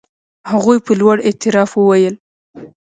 [0.51, 2.15] هغوی په لوړ اعتراف وویل.